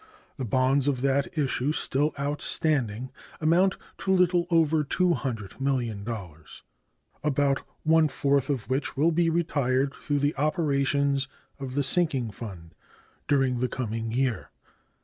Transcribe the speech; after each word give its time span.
The 0.37 0.45
bonds 0.45 0.87
of 0.87 1.01
that 1.01 1.37
issue 1.37 1.71
still 1.71 2.11
outstanding 2.19 3.11
amount 3.39 3.77
to 3.99 4.11
little 4.11 4.47
over 4.49 4.83
$200,000,000, 4.83 6.61
about 7.23 7.61
one 7.83 8.07
fourth 8.07 8.49
of 8.49 8.67
which 8.67 8.97
will 8.97 9.11
be 9.11 9.29
retired 9.29 9.93
through 9.93 10.17
the 10.17 10.35
operations 10.37 11.27
of 11.59 11.75
the 11.75 11.83
sinking 11.83 12.31
fund 12.31 12.73
during 13.27 13.59
the 13.59 13.67
coming 13.69 14.11
year. 14.11 14.49